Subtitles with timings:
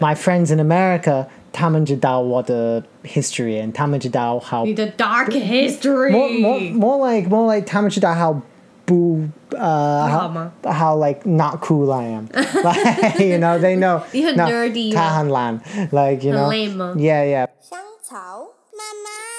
[0.00, 6.10] My friends in America，他们知道我的 history，他们知道 how 你的 dark history。
[6.10, 8.40] more more more like more like 他们知道 how
[8.84, 9.20] 不
[9.56, 14.92] 呃好吗 how how like not cool I am like you know they know 你很 no, nerdy
[14.92, 15.60] 他很懒
[15.92, 18.16] like you 很 know lame 吗 yeah yeah 香草
[18.72, 19.32] 妈妈。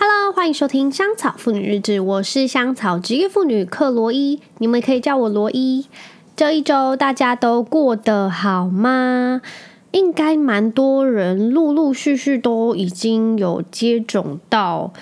[0.00, 5.86] Hello，欢迎收听香草妇女日志，我是香草职业妇女克罗伊，你们可以叫我罗伊。
[6.36, 9.42] 这一周大家都过得好吗？
[9.90, 14.92] 应该蛮多人陆陆续续都已经有接种到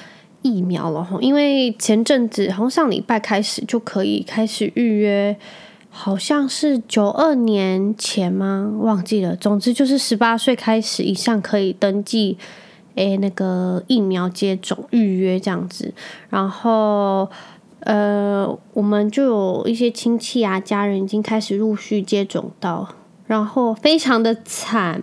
[0.41, 5.37] 疫苗了，因为前阵子好像上礼拜开始就可以开始预约，
[5.91, 8.73] 好像是九二年前吗？
[8.81, 9.37] 忘记了。
[9.37, 12.39] 总之就是十八岁开始以上可以登记。
[12.97, 15.95] 诶，那个疫苗接种预约这样子，
[16.29, 17.31] 然后
[17.81, 22.89] 呃，我们就有一些亲戚啊、家人已经开始陆续接种到，
[23.27, 25.03] 然后非常的惨。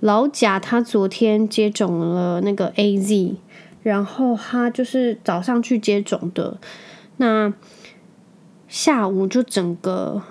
[0.00, 3.36] 老贾他昨天接种了那个 AZ，
[3.82, 6.58] 然后他就是早上去接种的，
[7.16, 7.52] 那
[8.68, 10.22] 下午就整个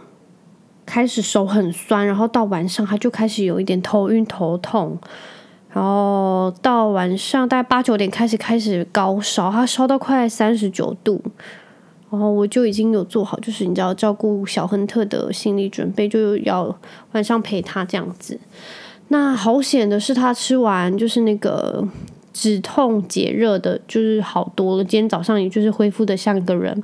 [0.86, 5.00] 开始手很酸，然后到晚上他就开始有一点头晕头痛。
[5.76, 11.22] 然后到晚上大概八九点开始开始高烧，他烧到快三十九度，
[12.10, 16.74] 然后我就已经有做好，就是你知道照顾小亨特的心理准备，就要
[17.12, 18.40] 晚上陪他这样子。
[19.10, 21.86] 那好险的是，他吃完就是那个
[22.36, 24.84] 止痛解热的，就是好多了。
[24.84, 26.84] 今天早上也就是恢复的像一个人。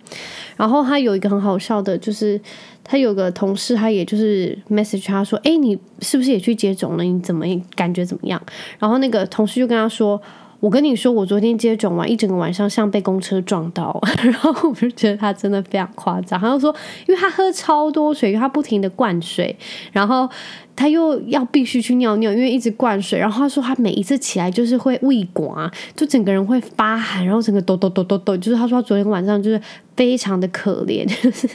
[0.55, 2.39] 然后他有一个很好笑的，就是。
[2.83, 7.03] 他有个同事，他也就是 message 他说：“哎，你是不是也去接种了？
[7.03, 8.41] 你怎么感觉怎么样？”
[8.79, 10.19] 然后那个同事就跟他说
[10.61, 13.99] ：“我跟你说，我昨天接种完，一整个晚上像被公车撞到。
[14.23, 16.39] ”然后我就觉得他真的非常夸张。
[16.39, 16.73] 他就说
[17.09, 19.53] ：“因为他喝超多水，因为他不停的灌水，
[19.91, 20.29] 然后
[20.75, 23.19] 他又要必须去尿尿，因为一直灌水。
[23.19, 28.37] 然后他说他每一次起来就是会胃刮，就整个人会发寒，然后整个抖抖抖抖抖。
[28.37, 29.59] 就是他说他昨天晚上就是。”
[29.93, 31.05] 非常的可怜，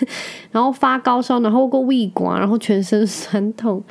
[0.52, 3.82] 然后发高烧，然后过胃管，然后全身酸痛，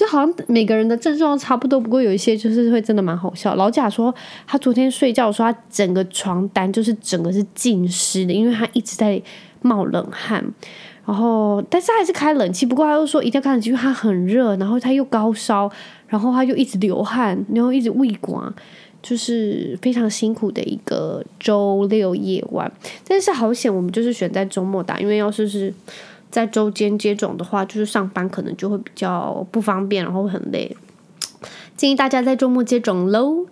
[0.00, 1.78] 就好像每个人的症状差不多。
[1.78, 3.54] 不过有一些就是会真的蛮好笑。
[3.54, 4.14] 老贾说
[4.46, 9.20] 他昨天睡觉的时候，他整个床单就是整个是浸湿的，因为他一直在
[9.60, 10.42] 冒冷汗。
[11.04, 15.70] 然后但是他还是开冷气，不过他又说一定要开冷气，因为他很热，然后他又高烧，
[16.08, 18.50] 然后他又一直流汗，然后一直胃管。
[19.02, 22.70] 就是非常辛苦的一个周六夜晚，
[23.08, 25.72] 但是好险，我们就是选在周末打，因为要是是
[26.30, 30.76] 在周间接种的话，就是上班可能就会比较不方便，然后会很累。
[31.76, 33.46] 建议大家在周末接种喽。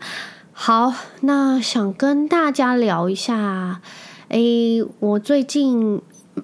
[0.53, 3.81] 好，那想跟大家聊一下，
[4.29, 6.01] 诶，我最近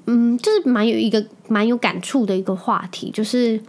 [0.06, 3.60] 嗯，就是蛮有一个蛮有感触的一个话题，就是。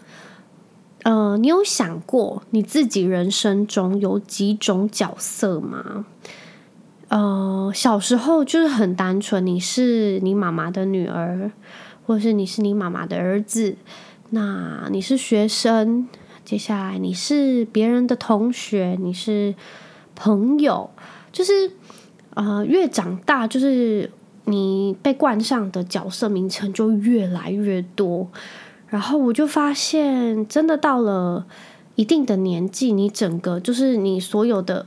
[1.03, 6.03] 呃，你有想过你自己人生中有几种角色吗？
[7.09, 11.51] 呃，小时候就是很单纯，你是你妈妈的女儿，
[12.05, 13.75] 或者是你是你妈妈的儿子，
[14.29, 16.07] 那你是学生，
[16.43, 19.55] 接下来你是别人的同学，你是
[20.15, 20.89] 朋友，
[21.31, 21.71] 就是
[22.35, 24.11] 呃，越长大，就是
[24.45, 28.29] 你被冠上的角色名称就越来越多。
[28.87, 31.47] 然后我就发现，真的到了
[31.95, 34.85] 一定的年纪，你整个就是你所有的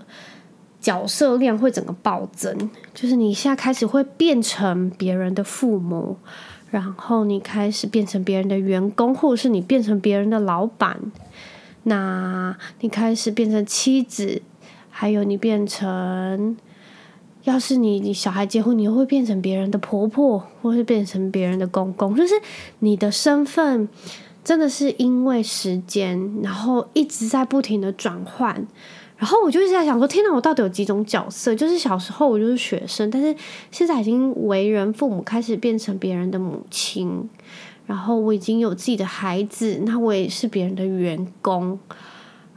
[0.81, 2.71] 角色量会整个暴增。
[2.95, 6.17] 就是你现在开始会变成别人的父母，
[6.71, 11.01] 然后你开始变成别人的员工，或者是你变成别人的老板。
[11.85, 14.43] 那你开始变成妻子，
[14.91, 16.57] 还有你变成。
[17.45, 22.35] 要是你你小孩结婚，你又会变成别人的婆婆，或是变成别人的公公，就是
[22.81, 23.89] 你的身份
[24.45, 28.67] 真的是因为时间，然后一直在不停的转换。
[29.19, 31.55] 然后我就一直在想说，天哪，我到底有几种角色？
[31.55, 33.35] 就是小时候我就是学生，但是
[33.71, 37.29] 现在已经为人父母，开始变成别人的母亲，
[37.87, 41.79] 然后我已经有自己的孩子，那我也是别人的员工，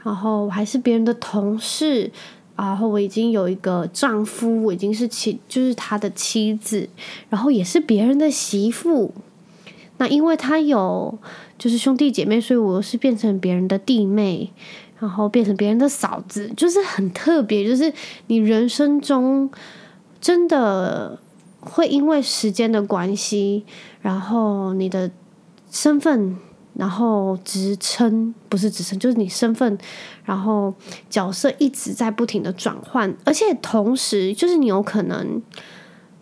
[0.03, 2.11] 然后我还是别人的同事。
[2.57, 6.87] 然后我已经有一个丈夫，我已经是妻，就是他的妻子，
[7.27, 9.11] 然后也是别人的媳妇。
[9.97, 11.17] 那因为他有
[11.57, 14.51] 就是兄弟姐妹，所以我是变成别人的弟妹，
[15.01, 17.67] 然后变成别人的嫂子，就是很特别。
[17.67, 17.91] 就是
[18.27, 19.51] 你人生中
[20.21, 21.19] 真的
[21.59, 23.65] 会因为时间的关系，
[23.99, 25.11] 然后你的
[25.69, 26.37] 身份。
[26.73, 29.77] 然后职称不是职称，就是你身份，
[30.23, 30.73] 然后
[31.09, 35.41] 角色一直在不停的转换，而且同时就是你有可能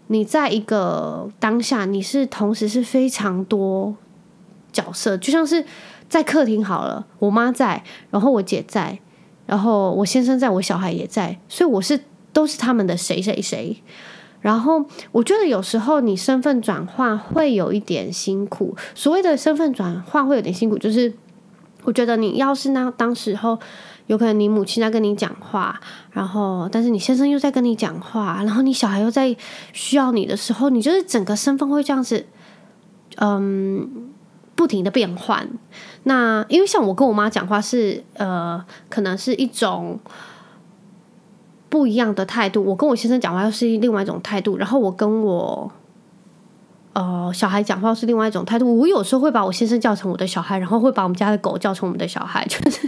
[0.08, 3.96] 你在一个当下，你是同时是非常多
[4.74, 5.64] 角色，就像是
[6.10, 9.00] 在客厅好了，我妈在，然后我姐在，
[9.46, 12.02] 然后我先生在，我小孩也在，所以我是
[12.34, 13.82] 都是他们的谁谁谁。
[14.42, 18.76] 然后我觉得有时候你身份转换会有一点辛苦。
[18.96, 21.14] 所谓的身份转换会有点辛苦，就是
[21.84, 23.60] 我觉得你要是那当时候
[24.08, 25.80] 有可能你母亲在跟你讲话，
[26.12, 29.36] 然后但是你先生又在跟你讲话，然后你小孩又在
[29.74, 32.26] 需要你的时候，你就是整个身份会这样子，
[33.18, 34.10] 嗯，
[34.56, 35.50] 不停的变换。
[36.04, 40.00] 那因为像我跟我妈讲话是呃，可能是一种。
[41.72, 45.72] 不一样的态度，我跟我先生讲话又是另外一种态度，然后我跟我
[46.94, 48.76] 呃小孩讲话是另外一种态度。
[48.80, 52.88] 我有时候会把我先生叫成我的小孩，然后会把我们家的狗叫成我们的小孩， 就是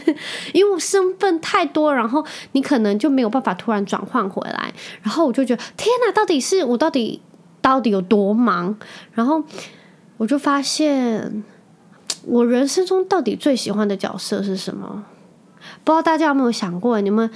[0.51, 4.73] 因为我身份太多，然后你可能就没有办法突然转换回来。
[5.03, 7.21] 然后我就觉得天哪，到底是我到底
[7.61, 8.75] 到底有多忙？
[9.13, 9.43] 然后
[10.17, 11.43] 我就发现，
[12.25, 15.05] 我人生中到底最喜欢的角色是什么？
[15.83, 17.29] 不知道大家有没有想过，你们？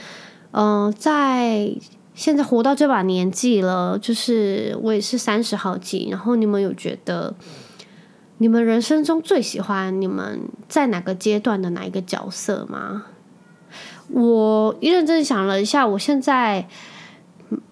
[0.58, 1.70] 嗯、在
[2.14, 6.08] 现在活到这把年纪了，就是我也是三十好几。
[6.10, 7.36] 然后你们有觉得，
[8.38, 10.40] 你们人生中最喜欢你们
[10.70, 13.08] 在哪个阶段的哪一个角色吗？
[14.08, 16.70] 我认真想了一下，我现在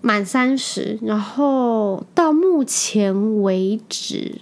[0.02, 4.42] 满三十，然后到目前为止，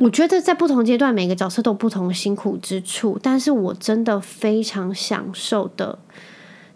[0.00, 5.98] 我觉得在不同阶段每个角色都有不同辛苦之处，但是我真的非常享受的。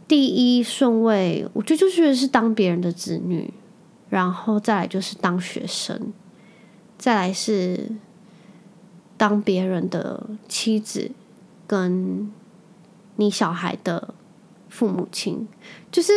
[0.07, 3.55] 第一顺位，我觉得就是是当别人的子女，
[4.11, 6.13] 然后再来就是当学生，
[6.99, 7.93] 再来是
[9.17, 11.11] 当别人的妻子，
[11.67, 12.31] 跟
[13.17, 14.13] 你小孩的
[14.75, 15.47] 父母亲，
[15.93, 16.13] 就是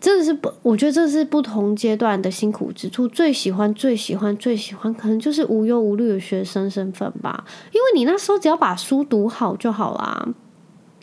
[0.00, 3.08] 真的是不，我觉得这是不同阶段的辛苦之处。
[3.08, 10.28] 最喜欢、最喜欢、最喜欢，可能就是无忧无虑的学生身份吧，因为你那时候只要把书读好就好啦。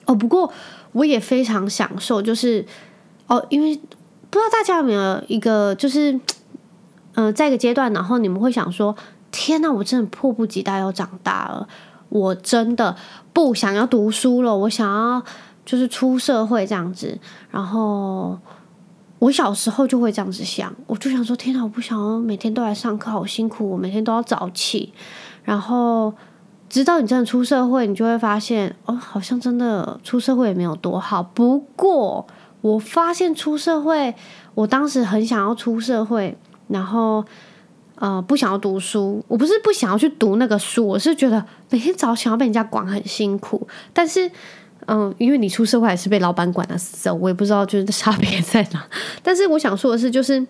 [0.05, 0.51] 哦，不过。
[0.93, 2.65] 我也非常享受，就是
[3.27, 6.11] 哦，因为不知道大家有没有一个，就是
[7.13, 8.95] 嗯、呃，在一个阶段，然后你们会想说
[9.29, 11.67] ：“天哪，我真的迫不及待要长大了，
[12.09, 12.95] 我真的
[13.31, 15.23] 不想要读书了，我想要
[15.67, 17.19] 就是出社会这样子。”
[17.51, 18.39] 然后
[19.19, 24.93] 我小时候就会这样子想，我就想说：“天哪，我不想要每天都来上课，好辛苦，我每天都要早起。”
[25.43, 26.13] 然后。
[26.69, 31.23] 直到你真的出社会，你就会发现，哦，好像真的出社会也没有多好。
[31.23, 32.27] 不过，
[32.59, 34.13] 我发现出社会，
[34.53, 36.37] 我当时很想要出社会，
[36.67, 37.23] 然后，
[37.95, 39.23] 呃，不想要读书。
[39.29, 43.65] 我不是不想要去读那个书，我是觉得每天早想要被人家管很辛苦。
[43.93, 44.29] 但是，
[44.85, 48.88] 嗯、因为你出社会还是被老板管的死，我也不知道就是差别在哪。
[49.21, 50.45] 但是我想说的是，就是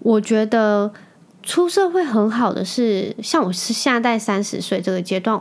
[0.00, 0.92] 我觉得。
[1.42, 5.40] 出社会很好的是，像我是现在三十岁这个阶段，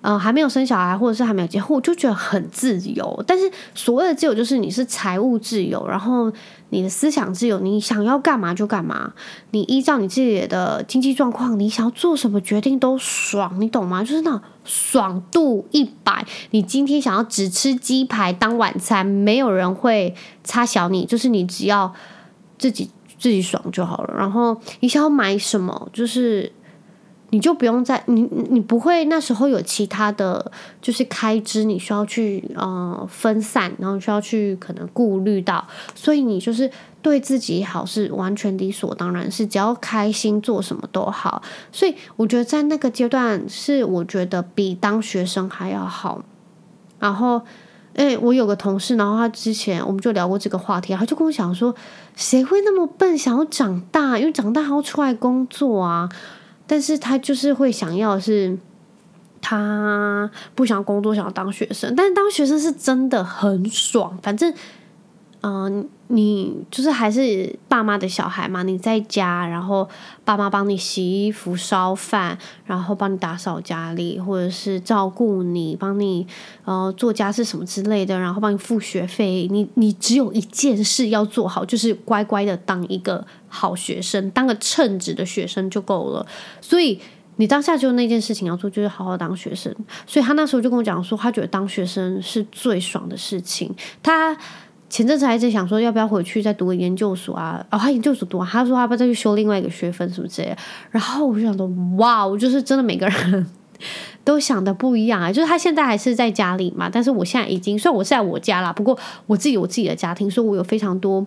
[0.00, 3.22] 嗯、呃，还没有生小孩，或者是还没有结婚，我就觉得很自由。
[3.24, 6.32] 但是所谓的自由，就是你是财务自由，然后
[6.70, 9.12] 你的思想自由，你想要干嘛就干嘛，
[9.50, 14.02] 你依照你自己的经济状况，你想要做什么决定都爽，你懂吗？
[14.02, 16.26] 就是那爽度一百。
[16.50, 20.14] 你今天想要只吃鸡排当晚餐，没有人会
[20.44, 21.94] 插小你，就是你只要
[22.58, 22.90] 自己。
[23.18, 24.14] 自己爽就好了。
[24.14, 26.52] 然后你想要买什么，就是
[27.36, 30.50] 你就不用再你你不会那时候有其他的
[30.80, 36.70] 就是开支，你需要去呃分散，然后需要去可能顾虑到，所以你就是
[37.02, 41.42] 对自己好是完全理所当然，是只要开心做什么都好。
[41.70, 46.24] 所以我觉得在那个阶段是我觉得比当学生还要好。
[46.98, 47.42] 然后。
[47.98, 51.74] 哎、欸，我有个同事，然后他之前我们就聊过这个话题，他就跟我讲说，
[52.14, 54.18] 谁会那么笨，想要长大？
[54.18, 56.06] 因为长大还要出来工作啊。
[56.66, 58.58] 但是他就是会想要是，
[59.40, 61.94] 他不想工作，想要当学生。
[61.96, 64.52] 但当学生是真的很爽，反正。
[65.48, 68.64] 嗯、你就是还是爸妈的小孩嘛？
[68.64, 69.88] 你在家，然后
[70.24, 76.26] 爸妈帮你洗衣服、烧饭，然后帮你打扫家里，或者是照顾你，帮你
[76.64, 79.46] 呃做家事什么之类的，然后帮你付学费。
[79.48, 86.26] 你你只有一件事要做好，就是乖乖的当一个好学生，当个称职的学生就够了。
[86.60, 87.00] 所以
[87.36, 89.72] 你当下就那件事情要做，就是好好当学生。
[90.08, 93.72] 所以他那时候就跟我讲说，他觉得当学生是最爽的事情。
[94.02, 94.36] 他。
[94.88, 97.64] 前阵子还在想说要不要回去再读个研究所啊？
[97.70, 100.56] 哦，他研究所读完，他说他要不要再去修另外一个学分什么之类的。
[100.90, 101.66] 然后我就想说，
[101.96, 103.46] 哇，我就是真的每个人
[104.22, 105.32] 都想的不一样啊。
[105.32, 111.26] 就是他现在还是在家里嘛，但是我现在已经虽然我是在我家啦，不过我自己有自己的家庭，所以我有非常多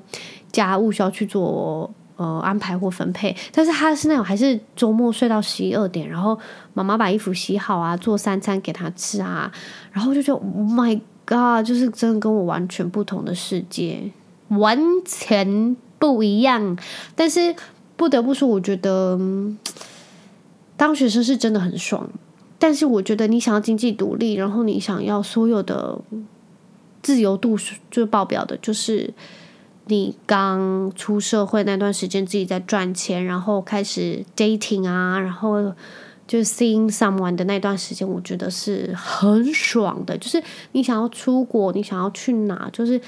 [0.51, 6.38] 家务需要去做呃安排或分配，但是他是那种还是周末睡到十一二点，然后
[6.74, 9.51] 妈妈把衣服洗好啊，做三餐给他吃啊，
[9.92, 11.00] 然后就觉得 my
[11.38, 14.12] 啊就是真的跟我完全不同的世界，
[14.48, 16.77] 完全不一样。
[17.15, 17.53] 但是
[17.98, 19.19] 不得不说，我觉得
[20.77, 22.09] 当学生是真的很爽。
[22.57, 26.00] 但是我觉得你想要经济独立，然后你想要所有的
[27.01, 27.57] 自由度
[27.89, 29.13] 就爆表的，就是
[29.86, 35.74] 你刚出社会那段时间自己在赚钱，然后开始 dating 啊，然后
[36.29, 40.15] 就是 seeing someone 的那段时间，我觉得是很爽的。
[40.19, 40.41] 就是
[40.74, 43.01] 你想要出国，你想要去哪，就是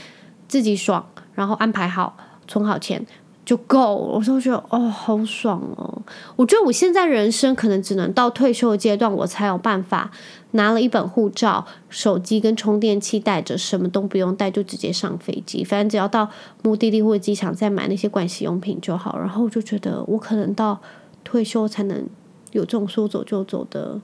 [0.48, 3.06] 自己爽，然后安排好，存好钱。
[3.44, 6.02] 就够，我就觉得哦，好爽哦！
[6.36, 10.12] 我觉得我现在人生可能只能到退休的阶段，我才有办法
[10.52, 15.64] 拿了一本护照、手机跟充电器带着，什么都不用带，就直接上飞机。
[15.64, 16.30] 反正只要到
[16.62, 19.18] 目的地或者机场再买那些盥洗用品就好。
[19.18, 20.80] 然后我就觉得我可能到
[21.24, 22.08] 退休才能
[22.52, 24.00] 有这种说走就走的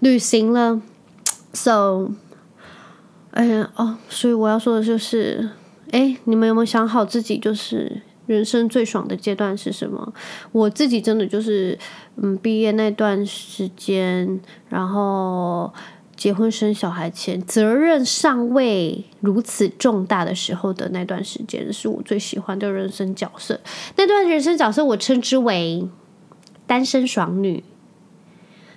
[0.00, 0.80] 旅行了。
[1.52, 2.10] So，
[3.30, 5.50] 哎呀哦，所以我要说的就是，
[5.90, 8.02] 哎，你们有没有想好自己就是？
[8.26, 10.14] 人生最爽的阶段是什么？
[10.50, 11.78] 我自己真的就是，
[12.16, 14.40] 嗯，毕业那段时间，
[14.70, 15.70] 然后
[16.16, 23.60] 结婚生小孩前，责任尚未如此重大的时候的那段时间，是我最喜欢的人生角色。
[23.96, 25.86] 那段人生角色我称之为
[26.66, 27.62] 单身爽女。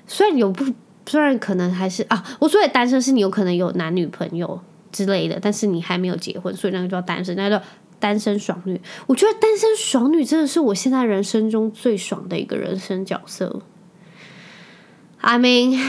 [0.06, 0.66] 虽然有不，
[1.06, 4.60] 虽然可能还是啊，我说的单身是你有可能有男女朋友
[4.92, 7.62] 之类的，但是你还没有结婚，所以那个叫单身，那个。
[8.00, 13.64] 单身爽女，我觉得单身爽女真的是我现在人生中最爽的一个人生角色。
[15.20, 15.82] I mean，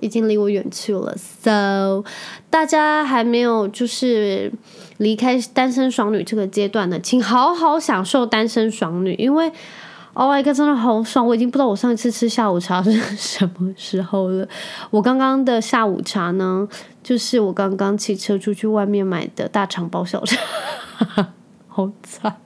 [0.00, 2.02] 已经离我远去了，so
[2.50, 4.52] 大家还没有就是
[4.96, 9.52] 离开单身爽女这个阶段呢，请好好享受单身爽女，因为
[10.12, 11.26] Oh my God，真的好爽！
[11.26, 14.46] 我已经不知道我上一次吃下午茶 是什么时候了。
[14.90, 16.66] 我刚刚的下午茶呢，
[17.02, 20.38] 就是我刚刚骑车出去外面买的大肠包小肠。
[21.68, 22.36] 好惨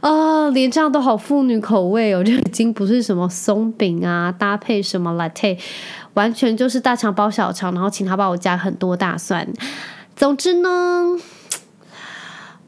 [0.00, 0.48] 啊！
[0.50, 5.58] 连这样都好妇女口味哦，就已经不是什么松饼啊，搭配什么 latte，
[6.14, 9.52] 完全就是大肠包小肠，然后请他帮我加很多大蒜。
[10.14, 11.16] 总之呢，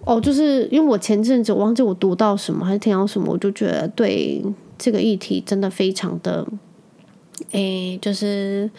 [0.05, 4.43] 哦，就是因为我前阵子忘记我读到什么还是听到什么，我就觉得对
[4.78, 6.47] 这个议题真的非常的，
[7.50, 8.71] 诶，就是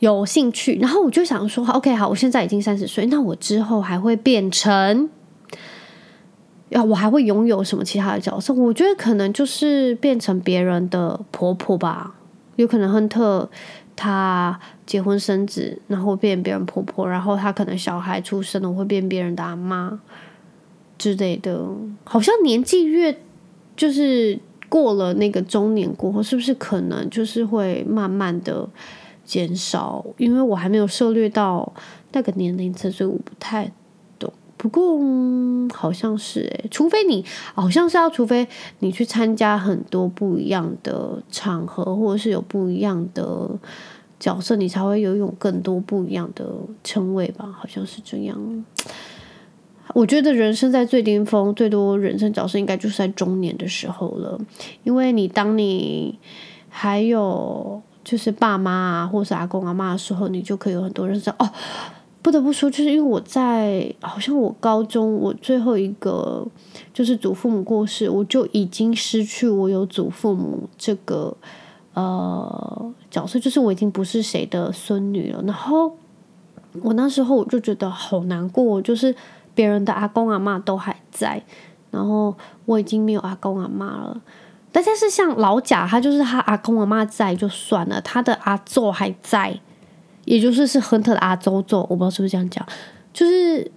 [0.00, 0.76] 有兴趣。
[0.80, 5.08] 然后我就想说，OK，好，我现在已经三十岁，那我之后还会变成？
[6.70, 8.52] 要我还会拥有什么其他的角色？
[8.52, 12.16] 我觉得可能就是变成别人的婆婆吧。
[12.56, 13.48] 有可能亨特
[13.94, 20.00] 他结婚生子，然后变别人婆婆，然后他可能小孩出生了我会变别人的阿妈
[20.98, 21.66] 之类的。
[22.04, 23.18] 好像年纪越
[23.76, 24.38] 就是
[24.68, 28.68] 过了那个中年过后，是不是可能就是会慢慢的
[29.24, 30.04] 减少？
[30.16, 31.72] 因为我还没有涉猎到
[32.12, 33.70] 那个年龄层，所以我不太
[34.18, 34.32] 懂。
[34.56, 34.98] 不过、
[35.74, 37.24] 好像是诶，除非你
[37.54, 38.48] 好像是要，除非
[38.78, 43.50] 你去参加很多不一样的场合，或者是有不一样的
[44.18, 46.50] 角色，你才会拥有更多不一样的
[46.82, 47.52] 称谓吧？
[47.52, 48.64] 好像是这样。
[49.94, 54.38] 我觉得人生在最巅峰，最多人生角色应该就是在中年的时候了，
[54.84, 56.18] 因为你当你
[56.68, 61.48] 还有就是爸妈啊，或是阿公阿妈的时候，你就可以有很多人生哦。
[62.20, 66.44] 不得不说，就是因为我在好像我高中我最后一个
[66.92, 71.36] 就是祖父母过世，我就已经失去我有祖父母这个
[71.94, 75.40] 呃角色，就是我已经不是谁的孙女了。
[75.46, 75.96] 然后
[76.82, 79.14] 我那时候我就觉得好难过，就是
[79.56, 81.42] 别人的阿公阿嬷都还在，
[81.90, 82.32] 然后
[82.66, 84.20] 我已经没有阿公阿嬷了。
[84.70, 89.58] 但是像老贾，他就是他阿公阿嬷在就算了，他的阿祖还在。
[90.26, 92.66] 也就是是亨特的阿周周，我不知道是不是这样讲，
[93.12, 93.70] 就是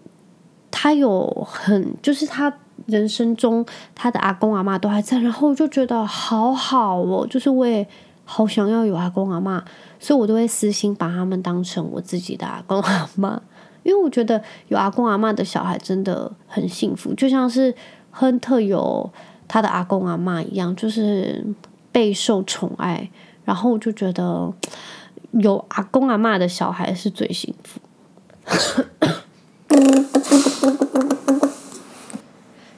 [0.71, 2.51] 他有很，就是他
[2.88, 7.88] 人生中他的阿公阿妈都还在，然后我就觉得好好哦，就是我也
[8.25, 9.63] 好想要有阿公阿妈，
[10.00, 13.39] 所以我都会私心把他们当成我自己的阿公阿妈，
[13.83, 17.74] 因为我觉得有阿公阿妈的小孩真的很幸福，就像是
[18.12, 19.12] 亨特有
[19.48, 21.45] 他的阿公阿妈一样，就是
[21.91, 23.09] 备受宠爱，
[23.43, 24.53] 然后我就觉得。
[25.33, 27.79] 有阿公阿妈的小孩是最幸福。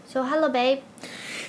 [0.05, 0.79] So hello, babe.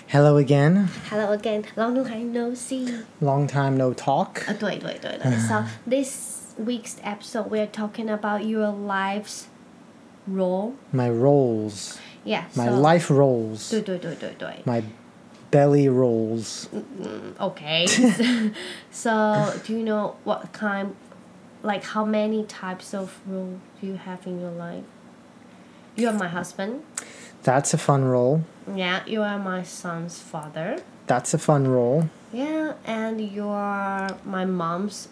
[0.09, 0.87] Hello again.
[1.11, 1.65] Hello again.
[1.75, 2.87] Long time no see.
[3.21, 4.47] Long time no talk.
[4.47, 5.33] 啊，对对对对。
[5.41, 9.48] So this week's episode, we are talking about your life's
[10.28, 10.76] role.
[10.92, 11.98] My roles.
[12.24, 12.46] Yeah.
[12.56, 13.70] My so, life rolls.
[13.70, 14.64] 对对对对对。
[14.66, 14.84] My
[15.52, 16.68] belly rolls.
[17.40, 17.88] Okay.
[18.92, 20.96] so, do you know what kind,
[21.64, 24.84] like how many types of role do you have in your life?
[25.96, 26.84] You are my husband.
[27.44, 28.44] That's a fun role.
[28.76, 30.82] Yeah, you are my son's father.
[31.08, 32.10] That's a fun role.
[32.34, 35.08] Yeah, and you are my mom's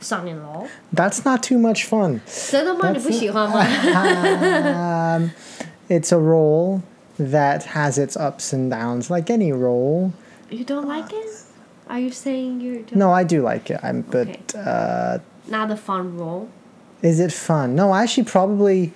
[0.00, 0.66] son-in-law.
[0.92, 2.20] That's not too much fun.
[2.50, 2.90] 真的吗？
[2.90, 3.60] 你不喜欢吗？
[5.18, 5.30] Um,
[5.88, 6.82] it's a role
[7.18, 10.12] that has its ups and downs, like any role.
[10.50, 11.26] You don't like it?
[11.88, 12.96] Are you saying you don't?
[12.96, 13.80] No, I do like it.
[13.82, 14.38] I'm, but Okay.
[14.58, 16.48] uh, Not a fun role.
[17.02, 17.74] is it fun?
[17.74, 18.92] No, actually, probably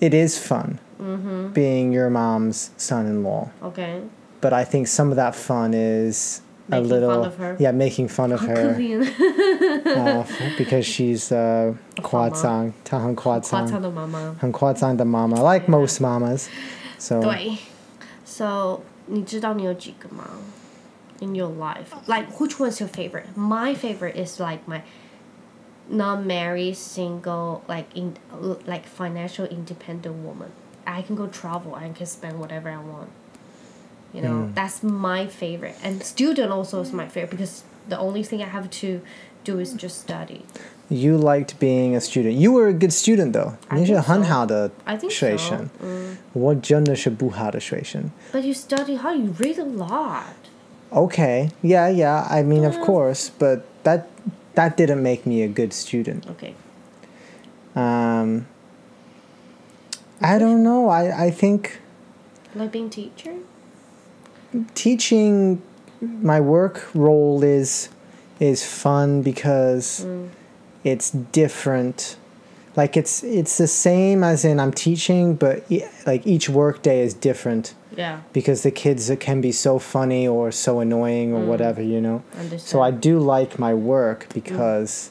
[0.00, 1.48] it is fun Mm-hmm.
[1.52, 3.48] being your mom's son-in-law.
[3.64, 4.02] Okay.
[4.40, 7.56] But I think some of that fun is Making a fun little of her.
[7.58, 9.02] yeah, making fun of 好可 her 怜，
[9.84, 10.24] uh,
[10.56, 14.36] because she's uh, 夸张，她很夸夸张，张的妈妈。
[14.38, 16.46] 很夸张的妈妈，like most mamas.
[16.98, 17.58] So 对，
[18.24, 20.24] So 你知道你有几个吗？
[21.20, 23.26] In your life, like which one's your favorite?
[23.36, 24.82] My favorite is like my
[25.88, 28.14] non-married, single, like in
[28.66, 30.50] like financial independent woman.
[30.84, 31.74] I can go travel.
[31.74, 33.10] I can spend whatever I want.
[34.16, 35.74] You know, that's my favorite.
[35.82, 39.00] And student also is my favorite because the only thing I have to
[39.44, 40.42] do is just study.
[40.90, 42.34] you liked being a student.
[42.36, 43.54] You were a good student though.
[43.70, 44.28] I 你是 think 很 so.
[44.28, 45.48] 好的 I think 学 so.
[45.48, 45.70] 生。
[46.34, 48.10] 我真的是不好的学生。
[48.32, 50.34] But you study how you read a lot.
[50.90, 52.26] Okay, yeah, yeah.
[52.28, 54.02] I mean, of course, but that
[54.54, 56.26] that didn't make me a good student.
[56.28, 56.52] Okay.
[57.74, 58.44] Um,
[60.20, 60.90] I don't know.
[60.90, 61.80] I I think
[62.54, 63.32] Like being teacher?
[64.75, 65.61] teaching
[66.01, 67.89] my work role is
[68.39, 70.05] is fun because
[70.83, 72.17] it's different.
[72.75, 77.01] Like it's it's the same as in i'm teaching but e- like each work day
[77.01, 77.73] is different.
[77.97, 78.21] Yeah.
[78.31, 82.21] because the kids can be so funny or so annoying or whatever you know?
[82.33, 82.61] Understand.
[82.61, 85.09] so i do like my work because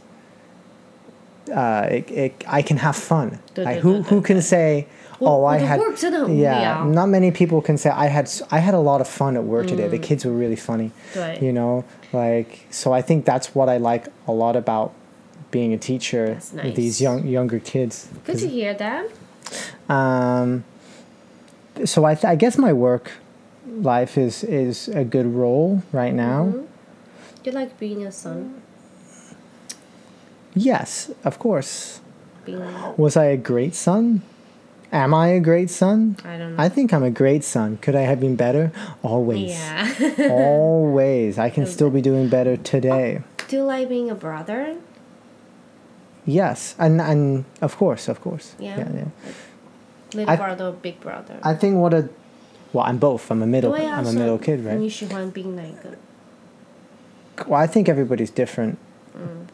[1.53, 3.41] uh, it, it, i can have fun.
[3.57, 4.43] Like who, who can duh.
[5.16, 6.86] say oh Well, i the had work 真的很无 yeah 聊。
[6.86, 9.44] not many people can say i had s- i had a lot of fun at
[9.44, 11.38] work today the kids were really funny 对。
[11.42, 14.92] you know like so i think that's what i like a lot about
[15.52, 17.02] being a teacher That's with these nice.
[17.02, 19.06] young younger kids Good to hear that.
[19.90, 20.64] um
[21.86, 23.12] so i th- i guess my work
[23.82, 26.68] life is is a good role right now Mm-hmm.
[27.44, 28.62] You like being a son?
[30.54, 32.00] yes of course
[32.46, 32.62] Being
[32.98, 34.22] was i a great son
[34.92, 36.64] am i a great son I don't know.
[36.64, 38.72] i think i'm a great son could i have been better
[39.04, 40.28] always yeah.
[40.30, 44.76] always i can still be doing better today Do you like being a brother?
[46.26, 48.78] yes and and of course of course Yeah.
[48.78, 49.06] yeah, yeah.
[50.14, 51.40] Little I- brother or big brother?
[51.44, 52.10] I think what a
[52.74, 53.30] well, I'm both.
[53.32, 53.72] I'm a middle.
[53.76, 54.78] 对啊 I'm a 所以 middle kid, right?
[54.78, 55.90] 你喜欢 being 哪一个？
[57.50, 58.76] Well, I think everybody's different.
[59.16, 59.48] Mm.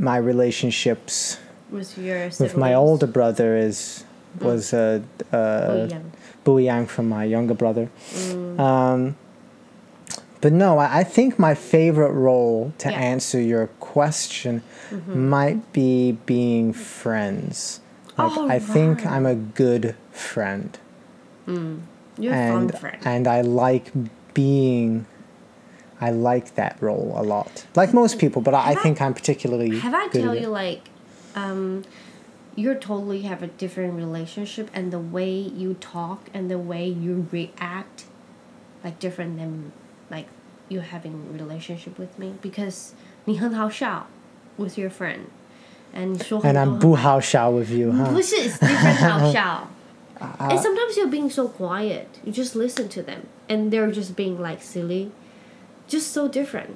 [0.00, 1.38] My relationships
[1.70, 2.76] With your with my siblings?
[2.76, 4.04] older brother is
[4.37, 4.45] Mm.
[4.45, 6.11] was uh, uh, Buyang.
[6.45, 7.89] Buyang from my younger brother.
[8.11, 8.59] Mm.
[8.59, 9.15] Um,
[10.41, 12.97] but no, I, I, think my favorite role to yeah.
[12.97, 15.29] answer your question mm-hmm.
[15.29, 17.81] might be being friends.
[18.17, 20.77] Like, oh, I think I'm a good friend.
[21.47, 21.81] Mm.
[22.17, 23.01] You're and, a fun friend.
[23.05, 23.91] And I like
[24.33, 25.05] being
[26.01, 27.65] I like that role a lot.
[27.75, 30.87] Like most people, but I, I, think I'm particularly Have I tell you like
[31.35, 31.83] um,
[32.58, 37.26] you totally have a different relationship and the way you talk and the way you
[37.32, 38.04] react,
[38.82, 39.72] like different than
[40.10, 40.26] like
[40.68, 42.92] you having relationship with me because
[43.26, 44.06] 你很好笑
[44.56, 45.26] with your friend,
[45.94, 48.22] and 你说很 And 多 I'm 很 boo how shao with you, 不 huh?
[48.22, 49.68] 是 it's different 好笑。
[50.20, 52.06] Uh, and sometimes you're being so quiet.
[52.24, 55.10] You just listen to them, and they're just being like silly,
[55.88, 56.70] just so different.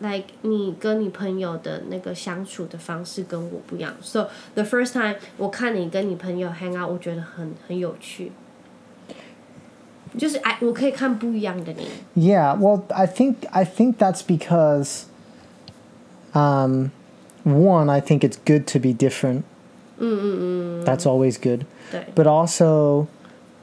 [0.00, 3.94] Like 你跟你朋友的那个相处的方式跟我不一样。
[4.02, 8.32] So the first time 我看你跟你朋友 hang out，我觉得很很有趣。
[10.18, 11.88] 就是哎，我可以看不一样的你。
[12.30, 15.04] Yeah, well, I think I think that's because
[16.34, 16.90] um
[17.44, 19.42] one, I think it's good to be different.
[20.00, 21.64] That's always good.
[21.92, 23.06] 对， But also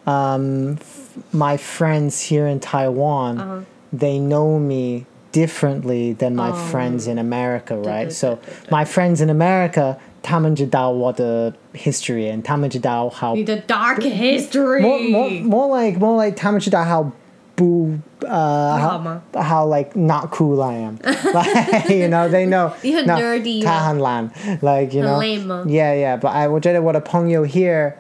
[0.06, 3.64] um f- my friends here in Taiwan, Uh-huh.
[3.92, 6.54] they know me differently than my Oh.
[6.72, 8.06] friends in America, right?
[8.06, 8.72] 对， So 对，对，对。
[8.72, 14.82] my friends in America, 他们知道我的 history and 他们知道 how 你的 dark history。
[14.82, 17.12] more, more, more like more like 他们知道 how
[17.56, 19.22] boo uh 好吗？
[19.34, 20.98] how, how like not cool I am.
[21.04, 23.72] like you know, they know 你很 no, nerdy 吗？
[23.72, 24.30] 他很懒
[24.62, 25.20] like you 很 know.
[25.20, 25.64] 累吗？
[25.68, 27.94] Yeah, yeah, but I 我觉得我的朋友 here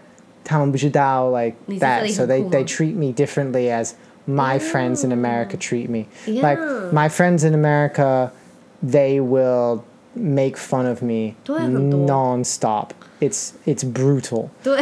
[0.43, 2.51] 他们不知道 like 你在这 that 里 so 很 they 酷吗？
[2.53, 3.91] they treat me differently as
[4.27, 6.91] my friends in America treat me like Yeah.
[6.91, 8.31] my friends in America
[8.83, 9.81] they will
[10.15, 11.99] make fun of me 对，很多。
[12.05, 14.77] non-stop it's it's brutal 对，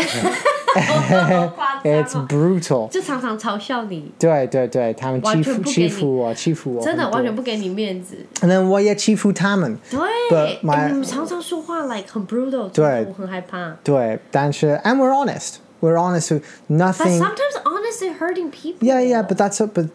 [0.76, 8.16] 好夸张 it's 哦 brutal 就常常嘲笑你，对对对他们欺负完全不给你欺负我欺负我真的很多完全不给你面子。
[8.42, 13.76] and then 我也欺负他们对 But，my- 哎你们常常说话 like 很 brutal，对真的我很害怕。
[13.84, 18.88] 对但是 and we're honest we're honest with But nothing sometimes honestly hurting people.
[18.88, 19.90] Yeah, yeah, but that's a, but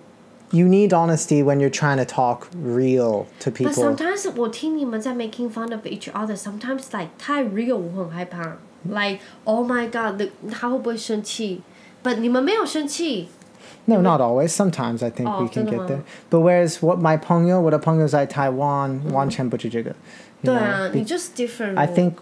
[0.53, 3.73] you need honesty when you're trying to talk real to But people.
[3.73, 6.37] sometimes 我听你们在 making fun of each other.
[6.37, 8.57] Sometimes like 太 real，我很害怕。
[8.89, 11.63] Like oh my god，the- 他会不会生气？
[12.03, 13.29] But 你们没有生气。
[13.87, 14.49] no, not always.
[14.55, 15.87] Sometimes I think Oh, we can 真的 get 吗？
[15.89, 16.01] there.
[16.31, 19.91] But whereas what my 朋友，我的朋友在台湾，完全不是这个。
[20.43, 21.77] you 对 know, 啊， be- 你就是 different。
[21.77, 22.13] I think,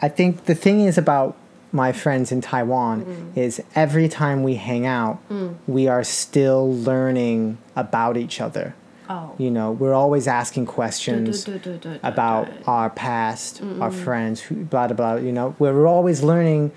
[0.00, 1.34] I think the thing is about
[1.72, 3.04] my friends in Taiwan
[3.36, 5.18] is every time we hang out,
[5.66, 8.72] we are still learning about each other.
[9.08, 11.44] 哦， You know, we're always asking 对 questions.
[11.44, 12.00] 对对对对。
[12.02, 15.14] about our past, our friends, who, blah blah blah.
[15.16, 16.72] You know, we're always learning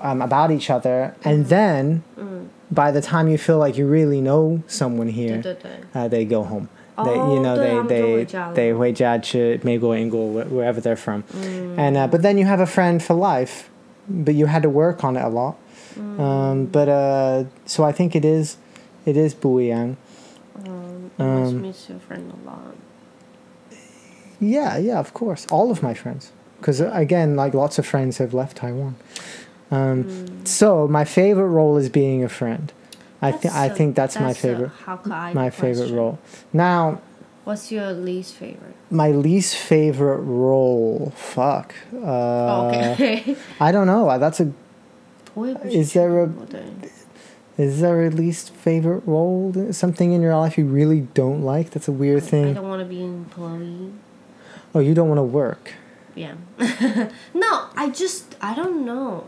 [0.00, 2.02] um, about each other, and then
[2.70, 6.00] by the time you feel like you really know someone here, 对对对。
[6.00, 6.68] uh, they go home.
[6.96, 8.54] They, Oh, you know, 对， they 他们就 they 回家了。
[8.54, 11.22] they 回家去美国、英国, wh- wherever they're from,
[11.76, 13.64] and uh, but then you have a friend for life,
[14.07, 15.57] but you had to work on it a lot.
[15.95, 16.19] Mm.
[16.19, 18.57] Um, but uh, so I think it is,
[19.05, 19.97] it is Buyang.
[20.65, 22.75] Um, um, meets your friend a lot.
[24.39, 26.31] Yeah, yeah, of course, all of my friends.
[26.57, 28.95] Because uh, again, like lots of friends have left Taiwan.
[29.69, 30.47] Um, mm.
[30.47, 32.71] So my favorite role is being a friend.
[33.21, 34.71] I think I think that's, that's my favorite.
[34.87, 35.51] A, my question.
[35.51, 36.17] favorite role.
[36.53, 37.01] Now,
[37.43, 38.75] What's your least favorite?
[38.91, 41.11] My least favorite role.
[41.15, 41.73] Fuck.
[41.93, 43.35] Uh, okay.
[43.59, 44.17] I don't know.
[44.19, 44.53] That's a.
[45.65, 46.31] is there a?
[47.57, 49.53] Is there a least favorite role?
[49.71, 51.71] Something in your life you really don't like?
[51.71, 52.49] That's a weird thing.
[52.49, 53.91] I don't want to be an employee.
[54.73, 55.73] Oh, you don't want to work.
[56.15, 56.35] Yeah.
[57.33, 59.25] no, I just I don't know.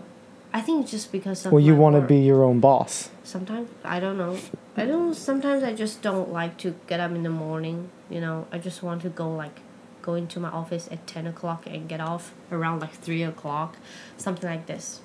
[0.53, 1.45] I think just because.
[1.45, 3.09] Well, you want to be your own boss.
[3.23, 4.37] Sometimes I don't know.
[4.76, 5.14] I don't.
[5.14, 7.90] Sometimes I just don't like to get up in the morning.
[8.08, 9.60] You know, I just want to go like
[10.02, 13.76] go into my office at ten o'clock and get off around like three o'clock,
[14.16, 15.00] something like this.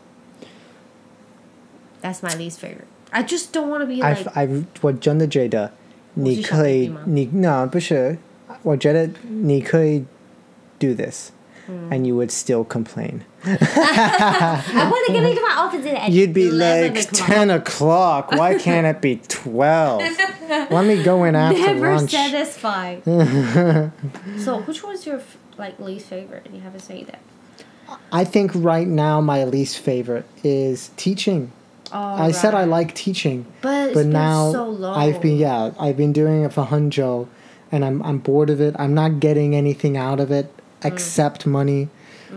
[2.01, 2.87] That's my least favorite.
[3.11, 4.27] I just don't want to be like.
[4.35, 5.71] I've I've 我真的觉得
[6.13, 8.17] 你我是小可以 baby 吗你 no 不是，
[8.61, 10.05] 我觉得你可以
[10.79, 11.31] do this,
[11.68, 11.92] Hmm.
[11.92, 13.26] and you would still complain.
[13.44, 17.08] I want to get into my office at You'd be like o'clock.
[17.12, 18.32] ten o'clock.
[18.32, 20.00] Why can't it be twelve?
[20.48, 22.10] Let me go in after Never lunch.
[22.12, 23.04] satisfied.
[24.38, 25.20] so, which was your
[25.58, 26.46] like least favorite?
[26.50, 27.20] You haven't said that.
[28.12, 31.52] I think right now my least favorite is teaching.
[31.92, 34.96] Oh, I said I like teaching, But it's but been now so long.
[34.98, 37.28] I've been yeah I've been doing it for Hunjo,
[37.70, 38.74] and I'm I'm bored of it.
[38.78, 40.50] I'm not getting anything out of it
[40.81, 40.91] Mm.
[40.91, 41.87] except money,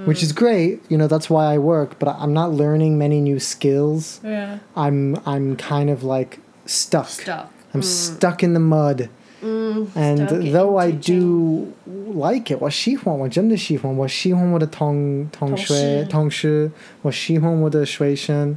[0.05, 0.81] which is great.
[0.89, 4.21] You know that's why I work, but I'm not learning many new skills.
[4.23, 4.59] Yeah.
[4.77, 7.09] I'm I'm kind of like stuck.
[7.09, 7.51] Stuck.
[7.75, 9.09] I'm stuck in the mud.
[9.43, 11.21] Mm, And stuck in though I teaching.
[11.21, 11.73] do
[12.15, 16.71] like it, 我喜欢，我真的喜欢，我喜欢我的同同学同事，
[17.03, 18.57] 我喜欢我的学生，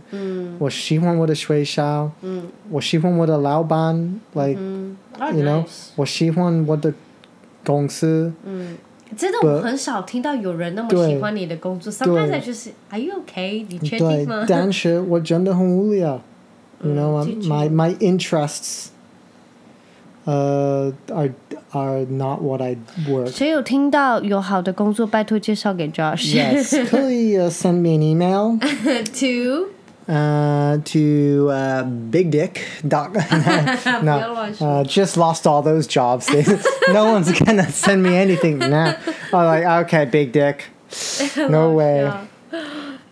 [0.60, 2.12] 我喜欢我的学校，
[2.70, 4.58] 我喜欢我的老板，like
[5.20, 5.90] Oh, you know， nice.
[5.98, 6.94] 我喜欢我的
[7.66, 8.32] 公司。
[9.18, 11.92] 真的， But- 我很少听到有人那么对喜欢你的工作。
[11.92, 13.66] Sometimes 对 I just, are you okay？
[13.68, 16.22] 你确对定吗？，但是我真的很无聊。
[16.84, 18.88] You know, 记住 my my interests,
[20.26, 21.32] uh, are
[21.72, 22.78] are not what I
[23.08, 23.28] work.
[23.32, 26.34] 谁有听到有好的工作，拜托介绍给 Josh。
[26.36, 28.58] Yes, could you uh, send me an email?
[28.60, 29.70] to
[30.09, 32.67] uh, to uh, Big Dick.
[32.87, 33.15] Doc,
[34.03, 36.29] no, uh, just lost all those jobs.
[36.89, 38.97] no one's gonna send me anything now.
[39.33, 40.65] I'm like, okay, Big Dick.
[41.37, 42.13] No way.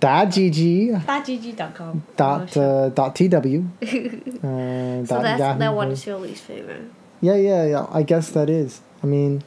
[0.01, 1.07] Dot gg.
[1.07, 2.03] Dot gg.com.
[2.17, 3.23] Dot, uh, dot tw.
[3.23, 3.63] Uh, so
[5.07, 5.59] dot that's, Yahoo.
[5.61, 6.91] that one is your least favorite.
[7.21, 7.87] Yeah, yeah, yeah.
[7.89, 8.81] I guess that is.
[9.03, 9.45] I mean,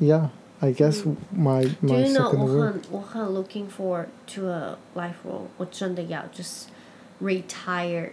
[0.00, 0.28] yeah.
[0.61, 2.73] I guess my Do my you know second 我 word.
[2.73, 6.67] 很我很 looking forward to a life role，我真的要就是
[7.21, 8.11] retire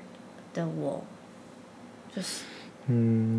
[0.53, 1.05] 的我，
[2.15, 2.43] 就是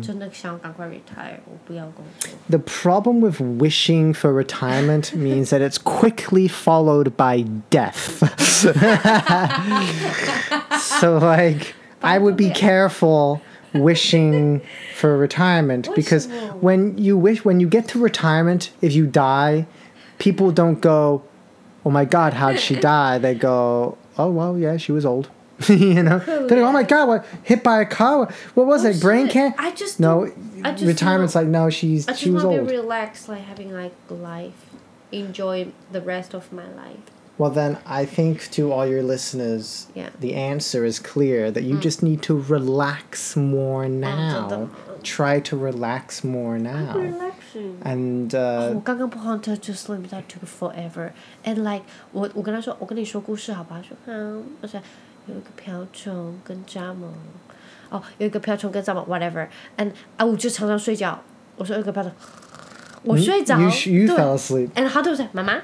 [0.02, 2.30] 真的想赶快 retire，我不要工作。
[2.48, 8.24] The problem with wishing for retirement means that it's quickly followed by death.
[10.80, 13.40] so, like, I would be careful
[13.73, 14.61] wishing
[14.95, 16.27] for retirement because
[16.59, 19.65] when you wish, when you get to retirement, if you die,
[20.17, 21.23] people don't go,
[21.85, 25.29] "Oh my God, how'd she die?" They go, oh well, yeah, she was old.
[25.67, 28.31] you know, then oh my god, what hit by a car?
[28.53, 29.01] What was oh, it?
[29.01, 29.33] Brain shit.
[29.33, 29.55] can?
[29.57, 30.31] I just no.
[30.63, 32.69] I just Retirement's like no, she's I just she was want to old.
[32.69, 34.69] be relaxed, like having like life,
[35.11, 36.99] enjoy the rest of my life.
[37.38, 40.10] Well, then I think to all your listeners, Yeah.
[40.20, 44.46] the answer is clear that you just need to relax more now.
[44.48, 44.68] the-
[45.02, 46.94] Try to relax more now.
[46.96, 47.76] Relaxing.
[47.84, 51.10] And uh, 我刚刚不 Hunter just sleep that took forever
[51.44, 53.82] and like 我我跟他说我跟你说故事好吧？
[53.82, 54.80] 他说嗯，而且
[55.26, 57.08] 有一个瓢虫跟蚱蜢，
[57.90, 61.20] 哦，有一个瓢虫跟蚱蜢 whatever and 啊，我就常常睡觉。
[61.56, 62.12] 我说有一个瓢虫，
[63.02, 64.68] 我睡着 you sh- you 对 fell asleep.
[64.74, 65.62] and Hunter 说妈妈妈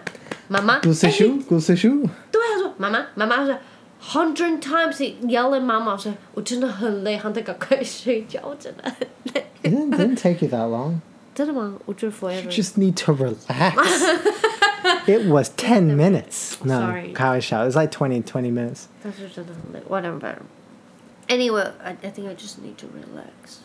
[0.48, 2.08] 妈，故事书，故事书。
[2.30, 3.58] 对，他说妈妈妈妈，他说
[4.02, 9.46] hundred times he yelling 妈妈，我说我真的很累，Hunter 赶快睡觉，我真的很累。
[9.62, 11.00] It didn't, didn't take you that long.
[11.34, 11.76] 真的吗？
[11.86, 12.42] 我觉得 forever。
[12.42, 13.76] You just need to relax.
[15.06, 16.56] it was 10 minutes.
[16.64, 17.12] No, Sorry.
[17.12, 17.62] 开玩笑.
[17.62, 18.86] It was like 20, 20 minutes.
[19.02, 23.60] 但是真的很累，whatever。Anyway, I I think I just need to relax.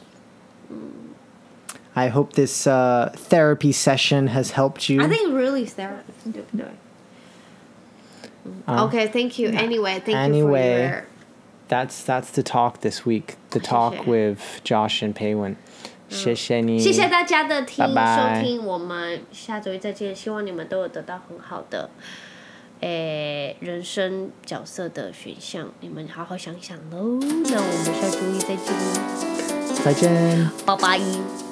[1.96, 5.02] I hope this uh, therapy session has helped you.
[5.02, 6.12] I think really therapy.
[6.32, 6.66] 对不对
[8.68, 9.50] Okay, thank you.
[9.50, 10.38] Anyway, thank Anyway.
[10.38, 11.06] you for your.
[11.68, 13.38] that's that's the talk this week.
[13.50, 14.12] The talk 谢谢。
[14.12, 15.56] with Josh and Peiwen.
[16.10, 16.78] 谢谢你。
[16.78, 20.16] 谢谢大家的听拜拜收听，我们下周一再见。
[20.16, 21.90] 希望你们都有得到很好的，
[22.82, 27.18] 诶人生角色的选项，你们好好想想喽。
[27.20, 30.50] 那我们下周一再见，再见。
[30.66, 31.49] 拜拜。